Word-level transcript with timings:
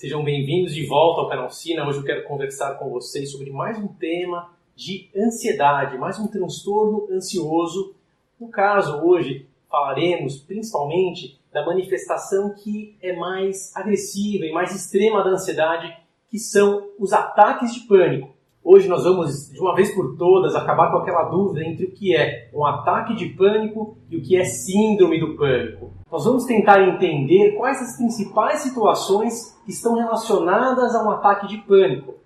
Sejam 0.00 0.24
bem-vindos 0.24 0.74
de 0.74 0.86
volta 0.86 1.36
ao 1.36 1.50
Sina. 1.50 1.86
Hoje 1.86 1.98
eu 1.98 2.04
quero 2.04 2.24
conversar 2.24 2.76
com 2.76 2.88
vocês 2.88 3.30
sobre 3.30 3.50
mais 3.50 3.76
um 3.78 3.86
tema 3.86 4.50
de 4.74 5.10
ansiedade, 5.14 5.98
mais 5.98 6.18
um 6.18 6.26
transtorno 6.26 7.06
ansioso. 7.12 7.94
No 8.40 8.48
caso, 8.48 9.04
hoje 9.04 9.46
falaremos 9.70 10.38
principalmente 10.38 11.38
da 11.52 11.66
manifestação 11.66 12.54
que 12.54 12.96
é 13.02 13.14
mais 13.14 13.76
agressiva 13.76 14.46
e 14.46 14.52
mais 14.52 14.74
extrema 14.74 15.22
da 15.22 15.32
ansiedade, 15.32 15.94
que 16.30 16.38
são 16.38 16.88
os 16.98 17.12
ataques 17.12 17.74
de 17.74 17.80
pânico. 17.80 18.34
Hoje 18.62 18.88
nós 18.88 19.04
vamos, 19.04 19.50
de 19.50 19.58
uma 19.58 19.74
vez 19.74 19.94
por 19.94 20.18
todas, 20.18 20.54
acabar 20.54 20.90
com 20.90 20.98
aquela 20.98 21.30
dúvida 21.30 21.64
entre 21.64 21.86
o 21.86 21.90
que 21.90 22.14
é 22.14 22.50
um 22.52 22.64
ataque 22.64 23.14
de 23.14 23.30
pânico 23.30 23.96
e 24.10 24.18
o 24.18 24.22
que 24.22 24.36
é 24.36 24.44
síndrome 24.44 25.18
do 25.18 25.34
pânico. 25.34 25.90
Nós 26.12 26.26
vamos 26.26 26.44
tentar 26.44 26.82
entender 26.82 27.52
quais 27.52 27.80
as 27.80 27.96
principais 27.96 28.60
situações 28.60 29.58
que 29.64 29.70
estão 29.70 29.94
relacionadas 29.94 30.94
a 30.94 31.02
um 31.02 31.10
ataque 31.10 31.46
de 31.46 31.56
pânico, 31.56 32.16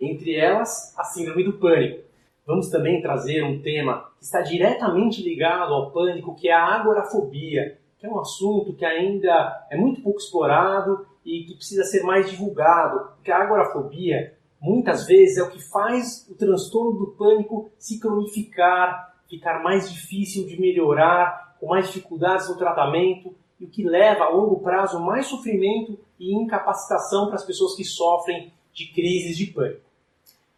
entre 0.00 0.36
elas 0.36 0.94
a 0.96 1.02
síndrome 1.02 1.42
do 1.42 1.54
pânico. 1.54 2.04
Vamos 2.46 2.68
também 2.68 3.02
trazer 3.02 3.42
um 3.42 3.60
tema 3.60 4.10
que 4.18 4.24
está 4.24 4.42
diretamente 4.42 5.24
ligado 5.24 5.74
ao 5.74 5.90
pânico, 5.90 6.36
que 6.36 6.48
é 6.48 6.52
a 6.52 6.66
agorafobia, 6.66 7.78
que 7.98 8.06
é 8.06 8.08
um 8.08 8.20
assunto 8.20 8.74
que 8.74 8.84
ainda 8.84 9.66
é 9.68 9.76
muito 9.76 10.02
pouco 10.02 10.20
explorado 10.20 11.04
e 11.24 11.42
que 11.44 11.56
precisa 11.56 11.82
ser 11.82 12.04
mais 12.04 12.30
divulgado, 12.30 13.14
porque 13.16 13.32
a 13.32 13.42
agorafobia 13.42 14.33
muitas 14.64 15.06
vezes 15.06 15.36
é 15.36 15.42
o 15.42 15.50
que 15.50 15.60
faz 15.60 16.26
o 16.30 16.34
transtorno 16.34 16.98
do 16.98 17.06
pânico 17.08 17.70
se 17.78 18.00
cronificar, 18.00 19.14
ficar 19.28 19.62
mais 19.62 19.92
difícil 19.92 20.46
de 20.46 20.58
melhorar 20.58 21.54
com 21.60 21.66
mais 21.66 21.86
dificuldades 21.88 22.48
no 22.48 22.56
tratamento 22.56 23.34
e 23.60 23.66
o 23.66 23.68
que 23.68 23.84
leva 23.84 24.24
a 24.24 24.28
longo 24.30 24.60
prazo 24.60 24.98
mais 24.98 25.26
sofrimento 25.26 25.98
e 26.18 26.34
incapacitação 26.34 27.26
para 27.26 27.36
as 27.36 27.44
pessoas 27.44 27.76
que 27.76 27.84
sofrem 27.84 28.50
de 28.72 28.86
crises 28.86 29.36
de 29.36 29.46
pânico. 29.48 29.82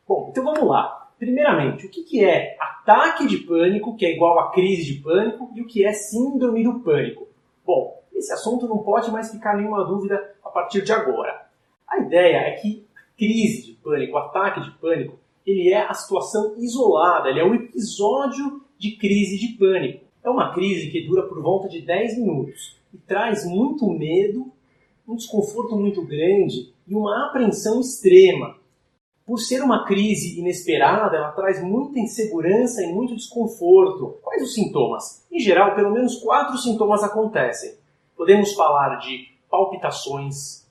Bom, 0.07 0.29
então 0.30 0.45
vamos 0.45 0.68
lá. 0.68 1.10
Primeiramente, 1.18 1.87
o 1.87 1.91
que 1.91 2.24
é 2.24 2.57
ataque 2.60 3.26
de 3.26 3.38
pânico, 3.38 3.96
que 3.96 4.07
é 4.07 4.15
igual 4.15 4.38
a 4.38 4.52
crise 4.52 4.85
de 4.85 5.01
pânico, 5.02 5.51
e 5.54 5.63
o 5.63 5.66
que 5.66 5.85
é 5.85 5.93
síndrome 5.93 6.63
do 6.63 6.79
pânico? 6.79 7.26
Bom, 7.65 8.01
esse 8.15 8.32
assunto 8.32 8.68
não 8.68 8.79
pode 8.79 9.10
mais 9.10 9.32
ficar 9.32 9.57
nenhuma 9.57 9.85
dúvida 9.85 10.35
a 10.45 10.48
partir 10.48 10.82
de 10.82 10.93
agora. 10.93 11.46
A 11.88 11.98
ideia 11.98 12.37
é 12.37 12.52
que 12.52 12.85
crise 13.17 13.67
de 13.67 13.73
pânico, 13.75 14.15
o 14.15 14.19
ataque 14.19 14.61
de 14.61 14.71
pânico, 14.79 15.19
ele 15.47 15.71
é 15.73 15.87
a 15.87 15.95
situação 15.95 16.55
isolada, 16.59 17.29
ele 17.29 17.41
é 17.41 17.45
o 17.45 17.55
episódio 17.55 18.63
de 18.79 18.97
crise 18.97 19.39
de 19.39 19.57
pânico. 19.57 20.05
É 20.23 20.29
uma 20.29 20.53
crise 20.53 20.91
que 20.91 21.07
dura 21.07 21.23
por 21.23 21.41
volta 21.41 21.69
de 21.69 21.81
10 21.81 22.19
minutos 22.19 22.77
e 22.93 22.99
traz 22.99 23.45
muito 23.47 23.89
medo, 23.89 24.51
um 25.07 25.15
desconforto 25.15 25.77
muito 25.77 26.05
grande 26.05 26.73
e 26.87 26.95
uma 26.95 27.27
apreensão 27.27 27.81
extrema. 27.81 28.57
Por 29.25 29.39
ser 29.39 29.63
uma 29.63 29.85
crise 29.85 30.39
inesperada, 30.39 31.17
ela 31.17 31.33
traz 31.33 31.63
muita 31.63 31.99
insegurança 31.99 32.83
e 32.83 32.93
muito 32.93 33.15
desconforto. 33.15 34.19
Quais 34.23 34.43
os 34.43 34.55
sintomas? 34.55 35.25
Em 35.31 35.41
geral, 35.41 35.75
pelo 35.75 35.93
menos 35.93 36.17
quatro 36.17 36.57
sintomas 36.59 37.03
acontecem. 37.03 37.75
Podemos 38.17 38.53
falar 38.55 38.97
de 38.97 39.29
palpitações, 39.51 40.67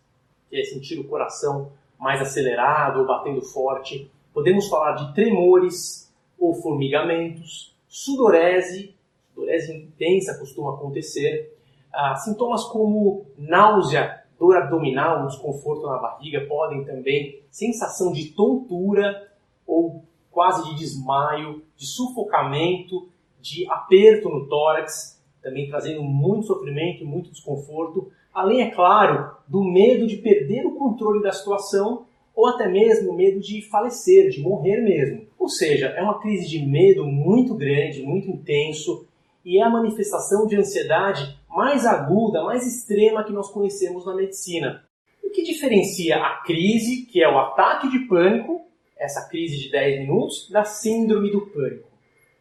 que 0.50 0.58
é 0.58 0.64
sentir 0.64 1.00
o 1.00 1.08
coração 1.08 1.72
mais 2.00 2.22
acelerado 2.22 3.00
ou 3.00 3.08
batendo 3.08 3.42
forte. 3.42 4.12
Podemos 4.34 4.68
falar 4.68 4.94
de 4.94 5.14
tremores 5.14 6.14
ou 6.38 6.54
formigamentos, 6.54 7.76
sudorese 7.88 8.96
Dorese 9.36 9.76
intensa 9.76 10.40
costuma 10.40 10.74
acontecer. 10.74 11.54
Ah, 11.94 12.16
sintomas 12.16 12.64
como 12.64 13.26
náusea, 13.38 14.24
dor 14.40 14.56
abdominal, 14.56 15.28
desconforto 15.28 15.86
na 15.86 15.98
barriga 15.98 16.46
podem 16.48 16.86
também, 16.86 17.42
sensação 17.52 18.12
de 18.12 18.32
tontura 18.32 19.30
ou 19.68 20.04
quase 20.32 20.70
de 20.70 20.76
desmaio, 20.76 21.64
de 21.76 21.86
sufocamento, 21.86 23.10
de 23.42 23.70
aperto 23.70 24.30
no 24.30 24.48
tórax, 24.48 25.22
também 25.42 25.68
trazendo 25.70 26.02
muito 26.02 26.48
sofrimento 26.48 27.06
muito 27.06 27.30
desconforto, 27.30 28.12
além, 28.36 28.62
é 28.62 28.70
claro, 28.70 29.32
do 29.48 29.64
medo 29.64 30.06
de 30.06 30.18
perder 30.18 30.66
o 30.66 30.76
controle 30.76 31.24
da 31.24 31.32
situação 31.32 32.06
ou 32.36 32.48
até 32.48 32.68
mesmo 32.68 33.12
o 33.12 33.16
medo 33.16 33.40
de 33.40 33.62
falecer, 33.62 34.30
de 34.30 34.42
morrer 34.42 34.82
mesmo. 34.82 35.26
Ou 35.40 35.48
seja, 35.48 35.88
é 35.88 36.02
uma 36.02 36.20
crise 36.20 36.50
de 36.50 36.60
medo 36.66 37.06
muito 37.06 37.56
grande, 37.56 38.04
muito 38.04 38.30
intenso, 38.30 39.08
e 39.46 39.58
é 39.58 39.64
a 39.64 39.70
manifestação 39.70 40.46
de 40.46 40.58
ansiedade 40.58 41.40
mais 41.48 41.86
aguda, 41.86 42.44
mais 42.44 42.68
extrema 42.68 43.24
que 43.24 43.32
nós 43.32 43.50
conhecemos 43.50 44.06
na 44.06 44.14
medicina. 44.14 44.84
O 45.24 45.30
que 45.30 45.44
diferencia 45.44 46.18
a 46.18 46.42
crise, 46.44 47.06
que 47.06 47.24
é 47.24 47.30
o 47.30 47.38
ataque 47.38 47.90
de 47.90 48.00
pânico, 48.00 48.66
essa 48.98 49.30
crise 49.30 49.58
de 49.58 49.72
10 49.72 50.02
minutos, 50.02 50.50
da 50.50 50.66
síndrome 50.66 51.32
do 51.32 51.48
pânico? 51.48 51.88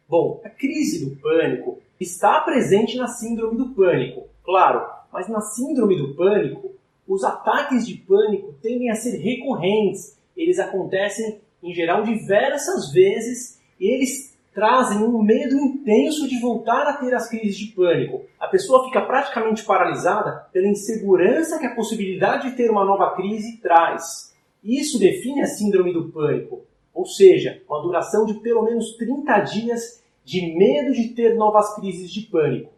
Bom, 0.09 0.41
a 0.43 0.49
crise 0.49 1.05
do 1.05 1.15
pânico 1.21 1.79
está 1.99 2.41
presente 2.41 2.97
na 2.97 3.07
síndrome 3.07 3.57
do 3.57 3.69
pânico, 3.69 4.27
claro, 4.43 4.85
mas 5.15 5.29
na 5.29 5.39
síndrome 5.39 5.95
do 5.95 6.13
pânico, 6.13 6.73
os 7.07 7.23
ataques 7.23 7.87
de 7.87 7.95
pânico 7.95 8.53
tendem 8.61 8.91
a 8.91 8.95
ser 8.95 9.17
recorrentes. 9.17 10.19
Eles 10.35 10.59
acontecem, 10.59 11.39
em 11.63 11.73
geral, 11.73 12.03
diversas 12.03 12.91
vezes 12.91 13.57
e 13.79 13.87
eles 13.87 14.37
trazem 14.53 14.97
um 14.97 15.23
medo 15.23 15.55
intenso 15.57 16.27
de 16.27 16.37
voltar 16.41 16.85
a 16.85 16.97
ter 16.97 17.15
as 17.15 17.29
crises 17.29 17.55
de 17.55 17.67
pânico. 17.67 18.25
A 18.37 18.47
pessoa 18.47 18.83
fica 18.83 19.01
praticamente 19.03 19.63
paralisada 19.63 20.49
pela 20.51 20.67
insegurança 20.67 21.59
que 21.59 21.65
a 21.65 21.75
possibilidade 21.75 22.49
de 22.49 22.57
ter 22.57 22.69
uma 22.69 22.83
nova 22.83 23.15
crise 23.15 23.55
traz. 23.61 24.35
Isso 24.61 24.99
define 24.99 25.43
a 25.43 25.47
síndrome 25.47 25.93
do 25.93 26.09
pânico, 26.09 26.65
ou 26.93 27.05
seja, 27.05 27.61
uma 27.69 27.81
duração 27.81 28.25
de 28.25 28.33
pelo 28.41 28.63
menos 28.63 28.97
30 28.97 29.39
dias 29.39 30.03
de 30.25 30.41
medo 30.57 30.91
de 30.91 31.09
ter 31.09 31.35
novas 31.35 31.73
crises 31.75 32.11
de 32.11 32.23
pânico. 32.23 32.74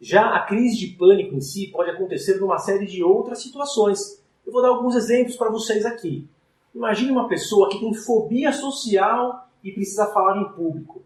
Já 0.00 0.34
a 0.34 0.40
crise 0.40 0.76
de 0.76 0.88
pânico 0.88 1.34
em 1.34 1.40
si 1.40 1.68
pode 1.68 1.90
acontecer 1.90 2.38
numa 2.38 2.58
série 2.58 2.86
de 2.86 3.02
outras 3.02 3.42
situações. 3.42 4.22
Eu 4.46 4.52
vou 4.52 4.62
dar 4.62 4.68
alguns 4.68 4.94
exemplos 4.94 5.36
para 5.36 5.50
vocês 5.50 5.86
aqui. 5.86 6.28
Imagine 6.74 7.10
uma 7.10 7.28
pessoa 7.28 7.70
que 7.70 7.80
tem 7.80 7.94
fobia 7.94 8.52
social 8.52 9.48
e 9.64 9.72
precisa 9.72 10.06
falar 10.12 10.40
em 10.40 10.48
público. 10.52 11.02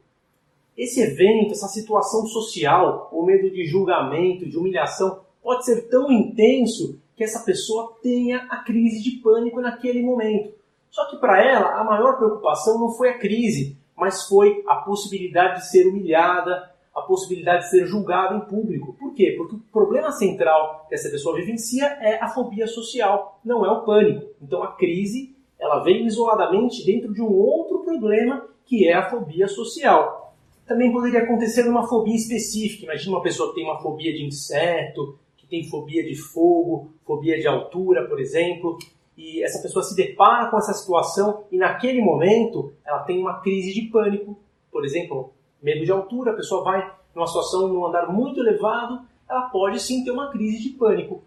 Esse 0.76 1.00
evento, 1.00 1.52
essa 1.52 1.68
situação 1.68 2.26
social, 2.26 3.08
o 3.12 3.22
medo 3.22 3.50
de 3.50 3.64
julgamento, 3.66 4.48
de 4.48 4.56
humilhação, 4.56 5.20
pode 5.42 5.64
ser 5.64 5.88
tão 5.88 6.10
intenso 6.10 6.98
que 7.16 7.22
essa 7.22 7.44
pessoa 7.44 7.96
tenha 8.02 8.46
a 8.50 8.64
crise 8.64 9.02
de 9.02 9.18
pânico 9.18 9.60
naquele 9.60 10.02
momento. 10.02 10.54
Só 10.90 11.08
que 11.08 11.18
para 11.18 11.44
ela, 11.44 11.78
a 11.78 11.84
maior 11.84 12.16
preocupação 12.16 12.80
não 12.80 12.90
foi 12.90 13.10
a 13.10 13.18
crise, 13.18 13.76
mas 13.96 14.26
foi 14.26 14.64
a 14.66 14.76
possibilidade 14.76 15.60
de 15.60 15.70
ser 15.70 15.86
humilhada, 15.86 16.69
a 16.94 17.02
possibilidade 17.02 17.64
de 17.64 17.70
ser 17.70 17.86
julgada 17.86 18.36
em 18.36 18.40
público. 18.40 18.94
Por 18.98 19.14
quê? 19.14 19.34
Porque 19.36 19.56
o 19.56 19.72
problema 19.72 20.10
central 20.10 20.86
que 20.88 20.94
essa 20.94 21.08
pessoa 21.08 21.36
vivencia 21.36 21.86
é 22.00 22.22
a 22.22 22.28
fobia 22.28 22.66
social, 22.66 23.40
não 23.44 23.64
é 23.64 23.70
o 23.70 23.84
pânico. 23.84 24.26
Então 24.42 24.62
a 24.62 24.72
crise 24.72 25.34
ela 25.58 25.82
veio 25.82 26.06
isoladamente 26.06 26.84
dentro 26.84 27.12
de 27.12 27.20
um 27.20 27.32
outro 27.32 27.80
problema 27.80 28.46
que 28.64 28.88
é 28.88 28.94
a 28.94 29.10
fobia 29.10 29.46
social. 29.46 30.34
Também 30.66 30.92
poderia 30.92 31.20
acontecer 31.20 31.68
uma 31.68 31.86
fobia 31.86 32.14
específica. 32.14 32.84
Imagina 32.84 33.16
uma 33.16 33.22
pessoa 33.22 33.50
que 33.50 33.56
tem 33.56 33.64
uma 33.64 33.80
fobia 33.80 34.12
de 34.12 34.24
inseto, 34.24 35.18
que 35.36 35.46
tem 35.46 35.68
fobia 35.68 36.02
de 36.04 36.14
fogo, 36.14 36.92
fobia 37.04 37.38
de 37.38 37.46
altura, 37.46 38.06
por 38.08 38.20
exemplo, 38.20 38.78
e 39.16 39.42
essa 39.42 39.60
pessoa 39.60 39.82
se 39.82 39.94
depara 39.94 40.48
com 40.50 40.56
essa 40.56 40.72
situação 40.72 41.44
e 41.52 41.58
naquele 41.58 42.00
momento 42.00 42.72
ela 42.86 43.00
tem 43.00 43.18
uma 43.18 43.40
crise 43.40 43.74
de 43.74 43.82
pânico. 43.90 44.38
Por 44.72 44.84
exemplo, 44.84 45.32
medo 45.62 45.84
de 45.84 45.92
altura, 45.92 46.32
a 46.32 46.36
pessoa 46.36 46.64
vai 46.64 46.92
numa 47.14 47.26
situação 47.26 47.68
num 47.68 47.86
andar 47.86 48.12
muito 48.12 48.40
elevado, 48.40 49.00
ela 49.28 49.42
pode 49.42 49.80
sim 49.80 50.04
ter 50.04 50.10
uma 50.10 50.30
crise 50.30 50.60
de 50.60 50.70
pânico. 50.70 51.22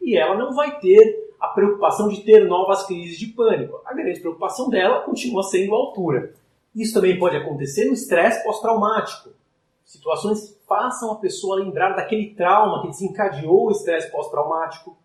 E 0.00 0.16
ela 0.16 0.36
não 0.36 0.54
vai 0.54 0.78
ter 0.78 1.34
a 1.40 1.48
preocupação 1.48 2.08
de 2.08 2.22
ter 2.22 2.46
novas 2.46 2.86
crises 2.86 3.18
de 3.18 3.26
pânico. 3.28 3.80
A 3.84 3.92
grande 3.92 4.20
preocupação 4.20 4.68
dela 4.68 5.00
continua 5.00 5.42
sendo 5.42 5.74
a 5.74 5.78
altura. 5.78 6.34
Isso 6.74 6.94
também 6.94 7.18
pode 7.18 7.36
acontecer 7.36 7.86
no 7.86 7.92
estresse 7.92 8.42
pós-traumático. 8.42 9.30
Situações 9.84 10.40
que 10.48 10.66
façam 10.66 11.12
a 11.12 11.16
pessoa 11.16 11.56
lembrar 11.56 11.94
daquele 11.94 12.34
trauma 12.34 12.82
que 12.82 12.88
desencadeou 12.88 13.68
o 13.68 13.70
estresse 13.70 14.10
pós-traumático. 14.10 14.96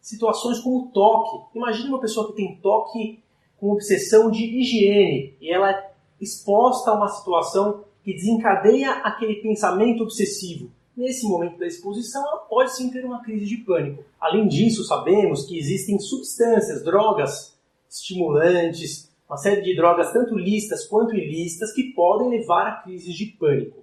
Situações 0.00 0.58
como 0.60 0.90
toque. 0.92 1.56
Imagine 1.56 1.88
uma 1.88 2.00
pessoa 2.00 2.28
que 2.28 2.34
tem 2.34 2.56
toque 2.56 3.22
com 3.58 3.72
obsessão 3.72 4.30
de 4.30 4.44
higiene 4.44 5.36
e 5.40 5.50
ela 5.50 5.70
é 5.70 5.90
exposta 6.20 6.90
a 6.90 6.94
uma 6.94 7.08
situação 7.08 7.84
que 8.06 8.14
desencadeia 8.14 8.92
aquele 9.02 9.34
pensamento 9.42 10.04
obsessivo. 10.04 10.70
Nesse 10.96 11.26
momento 11.26 11.58
da 11.58 11.66
exposição, 11.66 12.22
ela 12.24 12.38
pode 12.38 12.72
sim 12.76 12.88
ter 12.88 13.04
uma 13.04 13.20
crise 13.20 13.46
de 13.46 13.56
pânico. 13.56 14.04
Além 14.20 14.46
disso, 14.46 14.84
sabemos 14.84 15.44
que 15.44 15.58
existem 15.58 15.98
substâncias, 15.98 16.84
drogas 16.84 17.58
estimulantes, 17.90 19.10
uma 19.28 19.36
série 19.36 19.60
de 19.60 19.74
drogas, 19.74 20.12
tanto 20.12 20.38
listas 20.38 20.86
quanto 20.86 21.16
ilícitas, 21.16 21.72
que 21.72 21.92
podem 21.94 22.28
levar 22.28 22.68
a 22.68 22.76
crises 22.76 23.12
de 23.12 23.26
pânico. 23.26 23.82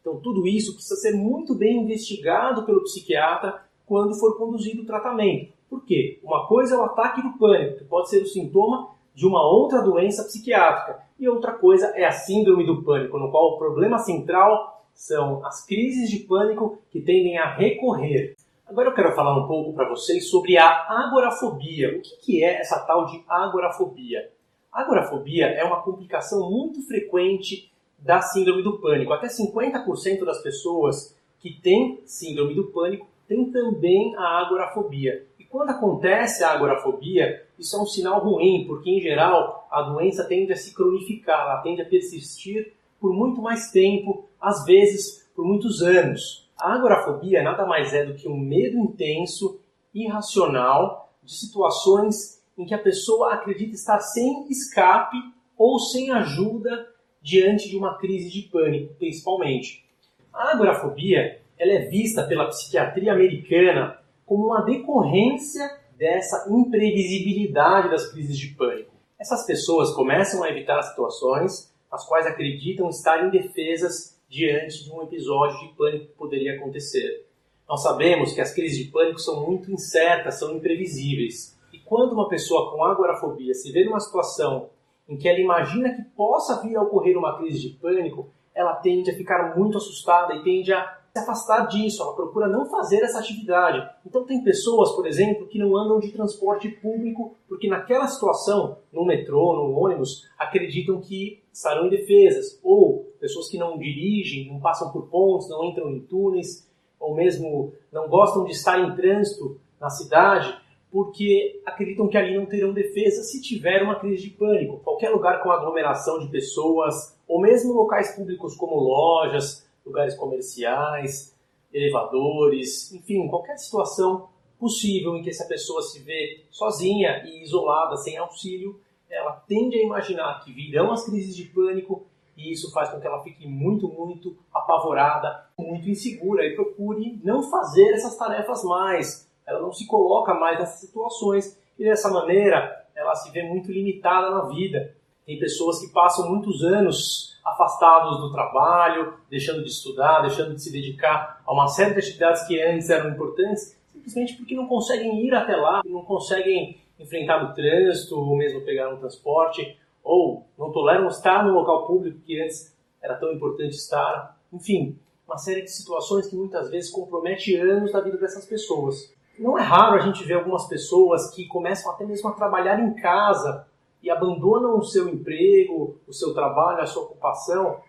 Então, 0.00 0.20
tudo 0.20 0.46
isso 0.46 0.74
precisa 0.74 0.94
ser 0.94 1.14
muito 1.14 1.52
bem 1.52 1.82
investigado 1.82 2.64
pelo 2.64 2.84
psiquiatra 2.84 3.60
quando 3.84 4.14
for 4.14 4.38
conduzido 4.38 4.82
o 4.82 4.86
tratamento, 4.86 5.52
Por 5.68 5.84
quê? 5.84 6.20
Uma 6.22 6.46
coisa 6.46 6.76
é 6.76 6.78
o 6.78 6.84
ataque 6.84 7.20
do 7.20 7.36
pânico, 7.36 7.78
que 7.78 7.84
pode 7.84 8.08
ser 8.08 8.22
o 8.22 8.26
sintoma 8.28 8.93
de 9.14 9.26
uma 9.26 9.46
outra 9.46 9.80
doença 9.80 10.24
psiquiátrica, 10.24 11.00
e 11.18 11.28
outra 11.28 11.52
coisa 11.52 11.86
é 11.94 12.04
a 12.04 12.12
síndrome 12.12 12.66
do 12.66 12.82
pânico, 12.82 13.18
no 13.18 13.30
qual 13.30 13.52
o 13.52 13.58
problema 13.58 13.98
central 13.98 14.82
são 14.92 15.44
as 15.44 15.64
crises 15.64 16.10
de 16.10 16.20
pânico 16.20 16.78
que 16.90 17.00
tendem 17.00 17.38
a 17.38 17.54
recorrer. 17.54 18.34
Agora 18.66 18.88
eu 18.88 18.94
quero 18.94 19.14
falar 19.14 19.36
um 19.38 19.46
pouco 19.46 19.72
para 19.72 19.88
vocês 19.88 20.28
sobre 20.30 20.56
a 20.56 20.66
agorafobia. 20.88 21.98
O 21.98 22.00
que, 22.00 22.16
que 22.16 22.44
é 22.44 22.60
essa 22.60 22.80
tal 22.80 23.06
de 23.06 23.22
agorafobia? 23.28 24.30
Agorafobia 24.72 25.46
é 25.46 25.62
uma 25.62 25.82
complicação 25.82 26.50
muito 26.50 26.82
frequente 26.86 27.70
da 27.98 28.20
síndrome 28.20 28.62
do 28.62 28.78
pânico. 28.78 29.12
Até 29.12 29.28
50% 29.28 30.24
das 30.24 30.42
pessoas 30.42 31.16
que 31.38 31.60
têm 31.60 32.00
síndrome 32.04 32.54
do 32.54 32.64
pânico 32.64 33.06
têm 33.28 33.50
também 33.50 34.14
a 34.16 34.40
agorafobia. 34.40 35.26
Quando 35.54 35.70
acontece 35.70 36.42
a 36.42 36.50
agorafobia, 36.50 37.46
isso 37.56 37.76
é 37.76 37.80
um 37.80 37.86
sinal 37.86 38.18
ruim, 38.18 38.64
porque 38.66 38.90
em 38.90 39.00
geral 39.00 39.68
a 39.70 39.82
doença 39.82 40.24
tende 40.24 40.52
a 40.52 40.56
se 40.56 40.74
cronificar, 40.74 41.42
ela 41.42 41.62
tende 41.62 41.80
a 41.80 41.84
persistir 41.84 42.72
por 43.00 43.12
muito 43.12 43.40
mais 43.40 43.70
tempo, 43.70 44.28
às 44.40 44.64
vezes 44.64 45.30
por 45.32 45.46
muitos 45.46 45.80
anos. 45.80 46.50
A 46.58 46.74
agorafobia 46.74 47.40
nada 47.40 47.64
mais 47.64 47.94
é 47.94 48.04
do 48.04 48.14
que 48.14 48.28
um 48.28 48.36
medo 48.36 48.76
intenso, 48.78 49.60
irracional, 49.94 51.08
de 51.22 51.32
situações 51.32 52.42
em 52.58 52.66
que 52.66 52.74
a 52.74 52.82
pessoa 52.82 53.34
acredita 53.34 53.76
estar 53.76 54.00
sem 54.00 54.48
escape 54.50 55.16
ou 55.56 55.78
sem 55.78 56.10
ajuda 56.10 56.88
diante 57.22 57.70
de 57.70 57.76
uma 57.76 57.96
crise 57.96 58.28
de 58.28 58.42
pânico, 58.48 58.92
principalmente. 58.94 59.84
A 60.32 60.50
agorafobia 60.50 61.40
ela 61.56 61.74
é 61.74 61.86
vista 61.86 62.24
pela 62.24 62.48
psiquiatria 62.48 63.12
americana 63.12 64.02
como 64.26 64.46
uma 64.46 64.62
decorrência 64.62 65.68
dessa 65.96 66.48
imprevisibilidade 66.50 67.90
das 67.90 68.10
crises 68.10 68.36
de 68.36 68.48
pânico. 68.48 68.92
Essas 69.18 69.46
pessoas 69.46 69.92
começam 69.94 70.42
a 70.42 70.50
evitar 70.50 70.82
situações 70.82 71.72
as 71.90 72.06
quais 72.06 72.26
acreditam 72.26 72.88
estar 72.88 73.24
indefesas 73.24 74.20
diante 74.28 74.84
de 74.84 74.92
um 74.92 75.02
episódio 75.02 75.60
de 75.60 75.74
pânico 75.76 76.06
que 76.06 76.12
poderia 76.12 76.56
acontecer. 76.56 77.24
Nós 77.68 77.82
sabemos 77.82 78.32
que 78.32 78.40
as 78.40 78.52
crises 78.52 78.84
de 78.84 78.90
pânico 78.90 79.20
são 79.20 79.46
muito 79.46 79.70
incertas, 79.70 80.38
são 80.38 80.56
imprevisíveis. 80.56 81.56
E 81.72 81.78
quando 81.78 82.12
uma 82.12 82.28
pessoa 82.28 82.72
com 82.72 82.84
agorafobia 82.84 83.54
se 83.54 83.70
vê 83.70 83.84
numa 83.84 84.00
situação 84.00 84.70
em 85.08 85.16
que 85.16 85.28
ela 85.28 85.38
imagina 85.38 85.94
que 85.94 86.02
possa 86.02 86.60
vir 86.62 86.76
a 86.76 86.82
ocorrer 86.82 87.16
uma 87.16 87.38
crise 87.38 87.60
de 87.60 87.76
pânico, 87.76 88.28
ela 88.54 88.74
tende 88.76 89.10
a 89.10 89.14
ficar 89.14 89.56
muito 89.56 89.78
assustada 89.78 90.34
e 90.34 90.42
tende 90.42 90.72
a 90.72 90.98
se 91.16 91.22
afastar 91.22 91.68
disso, 91.68 92.02
ela 92.02 92.16
procura 92.16 92.48
não 92.48 92.66
fazer 92.66 93.00
essa 93.04 93.20
atividade. 93.20 93.88
Então 94.04 94.24
tem 94.24 94.42
pessoas, 94.42 94.90
por 94.96 95.06
exemplo, 95.06 95.46
que 95.46 95.60
não 95.60 95.76
andam 95.76 96.00
de 96.00 96.10
transporte 96.10 96.68
público 96.68 97.36
porque 97.48 97.68
naquela 97.68 98.08
situação, 98.08 98.78
no 98.92 99.06
metrô, 99.06 99.54
no 99.54 99.78
ônibus, 99.78 100.28
acreditam 100.36 101.00
que 101.00 101.40
estarão 101.52 101.86
indefesas, 101.86 102.58
ou 102.64 103.12
pessoas 103.20 103.48
que 103.48 103.56
não 103.56 103.78
dirigem, 103.78 104.52
não 104.52 104.58
passam 104.58 104.90
por 104.90 105.06
pontes, 105.06 105.48
não 105.48 105.64
entram 105.64 105.88
em 105.92 106.00
túneis, 106.00 106.68
ou 106.98 107.14
mesmo 107.14 107.72
não 107.92 108.08
gostam 108.08 108.44
de 108.44 108.50
estar 108.50 108.80
em 108.80 108.96
trânsito 108.96 109.60
na 109.80 109.90
cidade 109.90 110.52
porque 110.90 111.60
acreditam 111.64 112.08
que 112.08 112.16
ali 112.16 112.36
não 112.36 112.46
terão 112.46 112.72
defesa 112.72 113.22
se 113.22 113.40
tiver 113.40 113.82
uma 113.82 113.98
crise 113.98 114.22
de 114.22 114.30
pânico. 114.30 114.78
Qualquer 114.78 115.10
lugar 115.10 115.42
com 115.42 115.50
aglomeração 115.50 116.18
de 116.18 116.28
pessoas, 116.28 117.16
ou 117.26 117.40
mesmo 117.40 117.72
locais 117.72 118.14
públicos 118.16 118.56
como 118.56 118.76
lojas, 118.76 119.64
lugares 119.84 120.14
comerciais, 120.14 121.34
elevadores, 121.72 122.92
enfim, 122.92 123.28
qualquer 123.28 123.56
situação 123.58 124.28
possível 124.58 125.16
em 125.16 125.22
que 125.22 125.30
essa 125.30 125.44
pessoa 125.44 125.82
se 125.82 125.98
vê 126.00 126.44
sozinha 126.50 127.24
e 127.26 127.42
isolada, 127.42 127.96
sem 127.96 128.16
auxílio, 128.16 128.80
ela 129.10 129.32
tende 129.32 129.76
a 129.76 129.82
imaginar 129.82 130.40
que 130.44 130.52
virão 130.52 130.92
as 130.92 131.04
crises 131.04 131.36
de 131.36 131.44
pânico 131.44 132.06
e 132.36 132.52
isso 132.52 132.72
faz 132.72 132.90
com 132.90 133.00
que 133.00 133.06
ela 133.06 133.22
fique 133.22 133.46
muito, 133.46 133.88
muito 133.88 134.36
apavorada, 134.52 135.46
muito 135.56 135.88
insegura 135.88 136.44
e 136.44 136.54
procure 136.54 137.20
não 137.22 137.42
fazer 137.42 137.92
essas 137.92 138.16
tarefas 138.16 138.64
mais. 138.64 139.28
Ela 139.46 139.60
não 139.60 139.72
se 139.72 139.86
coloca 139.86 140.34
mais 140.34 140.58
nessas 140.58 140.80
situações 140.80 141.60
e 141.78 141.84
dessa 141.84 142.10
maneira 142.10 142.84
ela 142.94 143.14
se 143.14 143.30
vê 143.30 143.42
muito 143.42 143.70
limitada 143.70 144.30
na 144.30 144.48
vida. 144.48 144.96
Tem 145.24 145.38
pessoas 145.38 145.80
que 145.80 145.92
passam 145.92 146.28
muitos 146.28 146.62
anos 146.64 147.33
afastados 147.44 148.18
do 148.18 148.32
trabalho, 148.32 149.14
deixando 149.28 149.62
de 149.62 149.68
estudar, 149.68 150.22
deixando 150.22 150.54
de 150.54 150.62
se 150.62 150.72
dedicar 150.72 151.42
a 151.46 151.52
uma 151.52 151.68
série 151.68 151.92
de 151.92 151.98
atividades 151.98 152.46
que 152.46 152.60
antes 152.60 152.88
eram 152.88 153.10
importantes, 153.10 153.78
simplesmente 153.92 154.34
porque 154.34 154.54
não 154.54 154.66
conseguem 154.66 155.24
ir 155.24 155.34
até 155.34 155.54
lá, 155.54 155.82
não 155.84 156.02
conseguem 156.02 156.80
enfrentar 156.98 157.44
o 157.44 157.52
trânsito 157.52 158.18
ou 158.18 158.36
mesmo 158.36 158.62
pegar 158.62 158.88
um 158.88 158.96
transporte, 158.96 159.76
ou 160.02 160.46
não 160.58 160.72
toleram 160.72 161.06
estar 161.08 161.44
no 161.44 161.52
local 161.52 161.86
público 161.86 162.20
que 162.20 162.40
antes 162.40 162.74
era 163.02 163.16
tão 163.16 163.32
importante 163.32 163.74
estar. 163.74 164.38
Enfim, 164.52 164.98
uma 165.26 165.36
série 165.36 165.62
de 165.62 165.70
situações 165.70 166.26
que 166.26 166.36
muitas 166.36 166.70
vezes 166.70 166.90
compromete 166.90 167.54
anos 167.56 167.92
da 167.92 168.00
vida 168.00 168.16
dessas 168.16 168.46
pessoas. 168.46 169.12
Não 169.38 169.58
é 169.58 169.62
raro 169.62 169.96
a 169.96 170.00
gente 170.00 170.22
ver 170.24 170.34
algumas 170.34 170.66
pessoas 170.68 171.34
que 171.34 171.46
começam 171.46 171.90
até 171.90 172.06
mesmo 172.06 172.28
a 172.28 172.32
trabalhar 172.32 172.78
em 172.78 172.94
casa 172.94 173.66
e 174.04 174.10
abandonam 174.10 174.78
o 174.78 174.84
seu 174.84 175.08
emprego, 175.08 175.98
o 176.06 176.12
seu 176.12 176.34
trabalho, 176.34 176.82
a 176.82 176.86
sua 176.86 177.04
ocupação, 177.04 177.80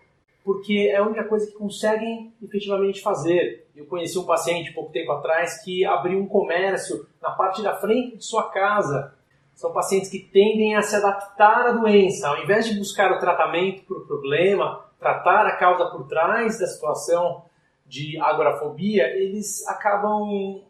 porque 0.42 0.88
é 0.90 0.96
a 0.96 1.02
única 1.02 1.24
coisa 1.24 1.46
que 1.46 1.52
conseguem 1.52 2.32
efetivamente 2.42 3.02
fazer. 3.02 3.68
Eu 3.76 3.84
conheci 3.84 4.18
um 4.18 4.24
paciente 4.24 4.72
pouco 4.72 4.90
tempo 4.90 5.12
atrás 5.12 5.62
que 5.62 5.84
abriu 5.84 6.18
um 6.18 6.26
comércio 6.26 7.06
na 7.20 7.32
parte 7.32 7.62
da 7.62 7.74
frente 7.74 8.16
de 8.16 8.24
sua 8.24 8.44
casa. 8.44 9.12
São 9.54 9.72
pacientes 9.72 10.08
que 10.08 10.18
tendem 10.18 10.74
a 10.74 10.80
se 10.80 10.96
adaptar 10.96 11.66
à 11.66 11.72
doença. 11.72 12.28
Ao 12.28 12.42
invés 12.42 12.66
de 12.66 12.78
buscar 12.78 13.12
o 13.12 13.18
tratamento 13.18 13.84
para 13.84 13.98
o 13.98 14.06
problema, 14.06 14.86
tratar 14.98 15.46
a 15.46 15.56
causa 15.56 15.90
por 15.90 16.06
trás 16.08 16.58
da 16.58 16.66
situação 16.66 17.44
de 17.84 18.18
agorafobia, 18.18 19.06
eles 19.16 19.66
acabam 19.68 20.62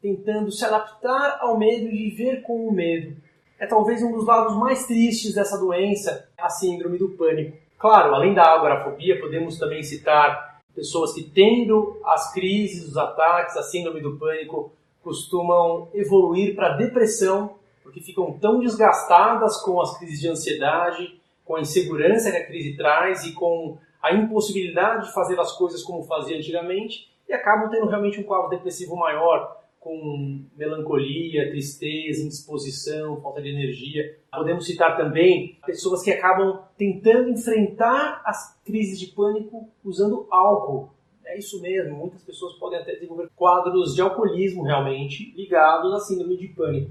tentando 0.00 0.52
se 0.52 0.64
adaptar 0.64 1.38
ao 1.40 1.58
medo 1.58 1.88
e 1.88 2.10
viver 2.10 2.42
com 2.42 2.68
o 2.68 2.72
medo 2.72 3.16
é 3.62 3.66
talvez 3.68 4.02
um 4.02 4.10
dos 4.10 4.26
lados 4.26 4.56
mais 4.56 4.86
tristes 4.86 5.36
dessa 5.36 5.56
doença, 5.56 6.28
a 6.36 6.48
síndrome 6.48 6.98
do 6.98 7.10
pânico. 7.10 7.56
Claro, 7.78 8.12
além 8.12 8.34
da 8.34 8.42
agorafobia, 8.42 9.20
podemos 9.20 9.56
também 9.56 9.84
citar 9.84 10.60
pessoas 10.74 11.12
que, 11.12 11.22
tendo 11.22 12.00
as 12.04 12.32
crises, 12.32 12.88
os 12.88 12.96
ataques, 12.96 13.56
a 13.56 13.62
síndrome 13.62 14.00
do 14.00 14.18
pânico, 14.18 14.72
costumam 15.00 15.88
evoluir 15.94 16.56
para 16.56 16.76
depressão, 16.76 17.54
porque 17.84 18.00
ficam 18.00 18.32
tão 18.32 18.58
desgastadas 18.58 19.58
com 19.58 19.80
as 19.80 19.96
crises 19.96 20.18
de 20.18 20.28
ansiedade, 20.28 21.20
com 21.44 21.54
a 21.54 21.60
insegurança 21.60 22.32
que 22.32 22.38
a 22.38 22.46
crise 22.46 22.76
traz 22.76 23.24
e 23.24 23.32
com 23.32 23.78
a 24.02 24.12
impossibilidade 24.12 25.06
de 25.06 25.14
fazer 25.14 25.38
as 25.38 25.52
coisas 25.52 25.84
como 25.84 26.02
fazia 26.02 26.36
antigamente, 26.36 27.08
e 27.28 27.32
acabam 27.32 27.70
tendo 27.70 27.86
realmente 27.86 28.18
um 28.18 28.24
quadro 28.24 28.50
depressivo 28.50 28.96
maior, 28.96 29.61
com 29.82 30.44
melancolia, 30.56 31.50
tristeza, 31.50 32.22
indisposição, 32.22 33.20
falta 33.20 33.42
de 33.42 33.48
energia. 33.48 34.16
Podemos 34.32 34.64
citar 34.64 34.96
também 34.96 35.58
pessoas 35.66 36.02
que 36.02 36.10
acabam 36.12 36.60
tentando 36.78 37.30
enfrentar 37.30 38.22
as 38.24 38.56
crises 38.64 38.98
de 38.98 39.08
pânico 39.08 39.68
usando 39.84 40.26
álcool. 40.30 40.90
É 41.24 41.36
isso 41.36 41.60
mesmo, 41.60 41.96
muitas 41.96 42.22
pessoas 42.22 42.54
podem 42.54 42.78
até 42.78 42.94
desenvolver 42.94 43.28
quadros 43.34 43.94
de 43.94 44.00
alcoolismo 44.00 44.62
realmente 44.62 45.34
ligados 45.36 45.92
à 45.92 45.98
síndrome 45.98 46.36
de 46.36 46.48
pânico. 46.48 46.90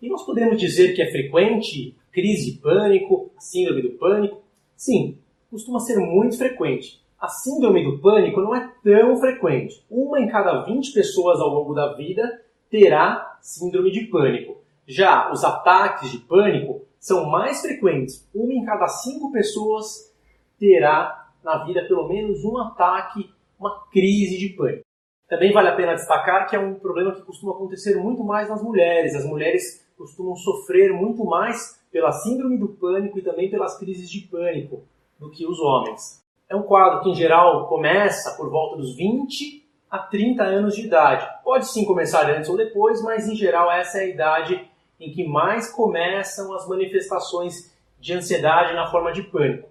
E 0.00 0.08
nós 0.08 0.24
podemos 0.24 0.58
dizer 0.58 0.94
que 0.94 1.02
é 1.02 1.10
frequente 1.10 1.96
crise 2.12 2.52
de 2.52 2.58
pânico, 2.58 3.30
síndrome 3.38 3.82
do 3.82 3.90
pânico? 3.90 4.40
Sim, 4.76 5.18
costuma 5.50 5.80
ser 5.80 5.98
muito 5.98 6.38
frequente. 6.38 7.02
A 7.20 7.28
síndrome 7.28 7.84
do 7.84 7.98
pânico 7.98 8.40
não 8.40 8.54
é 8.54 8.72
tão 8.82 9.14
frequente. 9.18 9.84
Uma 9.90 10.18
em 10.18 10.26
cada 10.26 10.62
20 10.64 10.94
pessoas 10.94 11.38
ao 11.38 11.50
longo 11.50 11.74
da 11.74 11.92
vida 11.92 12.40
terá 12.70 13.36
síndrome 13.42 13.90
de 13.90 14.06
pânico. 14.06 14.62
Já 14.86 15.30
os 15.30 15.44
ataques 15.44 16.10
de 16.10 16.18
pânico 16.18 16.80
são 16.98 17.28
mais 17.28 17.60
frequentes. 17.60 18.26
Uma 18.34 18.54
em 18.54 18.64
cada 18.64 18.88
cinco 18.88 19.30
pessoas 19.30 20.10
terá 20.58 21.30
na 21.44 21.62
vida 21.64 21.84
pelo 21.86 22.08
menos 22.08 22.42
um 22.42 22.56
ataque, 22.56 23.30
uma 23.58 23.84
crise 23.92 24.38
de 24.38 24.48
pânico. 24.56 24.86
Também 25.28 25.52
vale 25.52 25.68
a 25.68 25.76
pena 25.76 25.94
destacar 25.94 26.48
que 26.48 26.56
é 26.56 26.58
um 26.58 26.76
problema 26.76 27.12
que 27.12 27.20
costuma 27.20 27.52
acontecer 27.52 27.96
muito 27.96 28.24
mais 28.24 28.48
nas 28.48 28.62
mulheres. 28.62 29.14
As 29.14 29.26
mulheres 29.26 29.86
costumam 29.94 30.34
sofrer 30.36 30.90
muito 30.90 31.22
mais 31.26 31.78
pela 31.92 32.12
síndrome 32.12 32.56
do 32.56 32.68
pânico 32.68 33.18
e 33.18 33.22
também 33.22 33.50
pelas 33.50 33.78
crises 33.78 34.10
de 34.10 34.20
pânico 34.20 34.84
do 35.18 35.30
que 35.30 35.46
os 35.46 35.60
homens. 35.60 36.20
É 36.50 36.56
um 36.56 36.62
quadro 36.62 37.02
que, 37.02 37.10
em 37.10 37.14
geral, 37.14 37.68
começa 37.68 38.36
por 38.36 38.50
volta 38.50 38.76
dos 38.76 38.96
20 38.96 39.64
a 39.88 40.00
30 40.00 40.42
anos 40.42 40.74
de 40.74 40.84
idade. 40.84 41.24
Pode 41.44 41.68
sim 41.68 41.84
começar 41.84 42.28
antes 42.28 42.50
ou 42.50 42.56
depois, 42.56 43.00
mas, 43.04 43.28
em 43.28 43.36
geral, 43.36 43.70
essa 43.70 43.98
é 43.98 44.00
a 44.00 44.08
idade 44.08 44.68
em 44.98 45.12
que 45.12 45.22
mais 45.22 45.70
começam 45.70 46.52
as 46.52 46.68
manifestações 46.68 47.72
de 48.00 48.14
ansiedade 48.14 48.74
na 48.74 48.90
forma 48.90 49.12
de 49.12 49.22
pânico. 49.22 49.68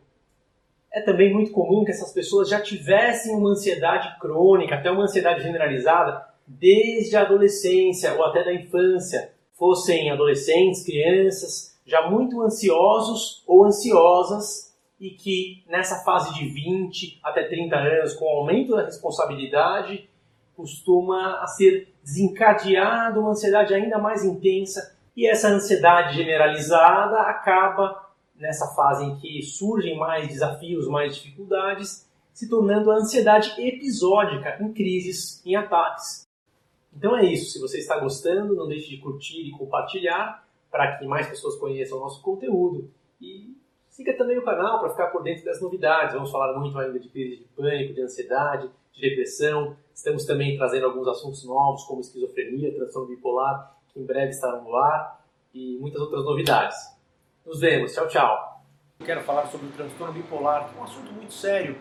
É 0.89 1.01
também 1.01 1.33
muito 1.33 1.51
comum 1.51 1.83
que 1.83 1.91
essas 1.91 2.13
pessoas 2.13 2.47
já 2.47 2.61
tivessem 2.61 3.35
uma 3.35 3.49
ansiedade 3.49 4.17
crônica, 4.17 4.73
até 4.73 4.89
uma 4.89 5.03
ansiedade 5.03 5.43
generalizada, 5.43 6.25
desde 6.47 7.17
a 7.17 7.23
adolescência 7.23 8.13
ou 8.13 8.23
até 8.23 8.41
da 8.41 8.53
infância. 8.53 9.33
fossem 9.53 10.09
adolescentes, 10.09 10.85
crianças, 10.85 11.77
já 11.85 12.09
muito 12.09 12.41
ansiosos 12.41 13.43
ou 13.45 13.65
ansiosas 13.65 14.68
e 14.99 15.11
que 15.11 15.63
nessa 15.67 16.03
fase 16.03 16.33
de 16.33 16.47
20 16.49 17.19
até 17.23 17.47
30 17.47 17.75
anos, 17.75 18.13
com 18.13 18.25
o 18.25 18.39
aumento 18.39 18.75
da 18.75 18.83
responsabilidade, 18.83 20.09
costuma 20.55 21.41
a 21.41 21.47
ser 21.47 21.93
desencadeada 22.03 23.19
uma 23.19 23.31
ansiedade 23.31 23.73
ainda 23.73 23.97
mais 23.97 24.25
intensa 24.25 24.97
e 25.15 25.27
essa 25.27 25.47
ansiedade 25.47 26.17
generalizada 26.17 27.21
acaba 27.21 28.09
nessa 28.35 28.67
fase 28.73 29.05
em 29.05 29.15
que 29.17 29.41
surgem 29.41 29.97
mais 29.97 30.27
desafios, 30.27 30.87
mais 30.87 31.15
dificuldades, 31.15 32.07
se 32.33 32.49
tornando 32.49 32.91
a 32.91 32.95
ansiedade 32.95 33.53
episódica 33.61 34.57
em 34.61 34.71
crises, 34.71 35.45
em 35.45 35.55
ataques. 35.55 36.25
Então 36.95 37.17
é 37.17 37.25
isso. 37.25 37.51
Se 37.51 37.59
você 37.59 37.79
está 37.79 37.99
gostando, 37.99 38.55
não 38.55 38.67
deixe 38.67 38.89
de 38.89 38.97
curtir 38.97 39.41
e 39.41 39.51
compartilhar 39.51 40.47
para 40.71 40.97
que 40.97 41.05
mais 41.05 41.27
pessoas 41.27 41.57
conheçam 41.57 41.97
o 41.97 42.01
nosso 42.01 42.21
conteúdo. 42.21 42.89
E 43.19 43.53
siga 43.89 44.15
também 44.17 44.37
o 44.37 44.43
canal 44.43 44.79
para 44.79 44.89
ficar 44.89 45.07
por 45.07 45.23
dentro 45.23 45.45
das 45.45 45.61
novidades. 45.61 46.13
Vamos 46.13 46.31
falar 46.31 46.57
muito 46.57 46.77
ainda 46.77 46.99
de 46.99 47.09
crise 47.09 47.37
de 47.37 47.43
pânico, 47.55 47.93
de 47.93 48.01
ansiedade, 48.01 48.69
de 48.93 49.01
depressão. 49.01 49.75
Estamos 49.93 50.25
também 50.25 50.57
trazendo 50.57 50.85
alguns 50.85 51.07
assuntos 51.07 51.43
novos, 51.45 51.83
como 51.83 52.01
esquizofrenia, 52.01 52.73
transtorno 52.73 53.09
bipolar, 53.09 53.75
que 53.93 53.99
em 53.99 54.05
breve 54.05 54.29
estarão 54.29 54.63
no 54.63 54.75
ar, 54.75 55.25
e 55.53 55.77
muitas 55.79 56.01
outras 56.01 56.23
novidades. 56.23 56.77
Nos 57.45 57.59
vemos. 57.59 57.93
Tchau, 57.93 58.07
tchau. 58.07 58.61
Quero 59.03 59.21
falar 59.21 59.47
sobre 59.47 59.67
o 59.67 59.71
transtorno 59.71 60.13
bipolar, 60.13 60.69
que 60.69 60.77
é 60.77 60.81
um 60.81 60.83
assunto 60.83 61.11
muito 61.11 61.33
sério 61.33 61.75